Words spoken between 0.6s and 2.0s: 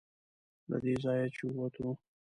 له دې ځایه چې ووتو.